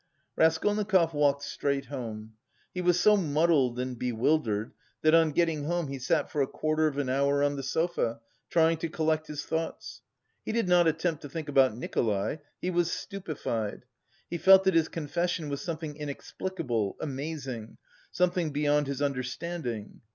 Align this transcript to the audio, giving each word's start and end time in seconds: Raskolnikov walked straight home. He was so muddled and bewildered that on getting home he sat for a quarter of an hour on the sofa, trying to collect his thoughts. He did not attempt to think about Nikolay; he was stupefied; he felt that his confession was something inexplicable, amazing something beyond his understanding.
Raskolnikov 0.35 1.13
walked 1.13 1.43
straight 1.43 1.85
home. 1.85 2.33
He 2.73 2.81
was 2.81 2.99
so 2.99 3.15
muddled 3.15 3.77
and 3.79 3.99
bewildered 3.99 4.73
that 5.03 5.13
on 5.13 5.29
getting 5.31 5.65
home 5.65 5.89
he 5.89 5.99
sat 5.99 6.31
for 6.31 6.41
a 6.41 6.47
quarter 6.47 6.87
of 6.87 6.97
an 6.97 7.07
hour 7.07 7.43
on 7.43 7.55
the 7.55 7.61
sofa, 7.61 8.19
trying 8.49 8.77
to 8.77 8.89
collect 8.89 9.27
his 9.27 9.45
thoughts. 9.45 10.01
He 10.43 10.51
did 10.53 10.67
not 10.67 10.87
attempt 10.87 11.21
to 11.21 11.29
think 11.29 11.49
about 11.49 11.77
Nikolay; 11.77 12.39
he 12.59 12.71
was 12.71 12.91
stupefied; 12.91 13.85
he 14.27 14.39
felt 14.39 14.63
that 14.63 14.73
his 14.73 14.87
confession 14.89 15.49
was 15.49 15.61
something 15.61 15.95
inexplicable, 15.95 16.97
amazing 16.99 17.77
something 18.09 18.49
beyond 18.49 18.87
his 18.87 19.03
understanding. 19.03 20.01